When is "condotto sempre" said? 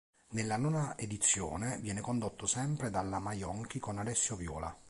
2.01-2.89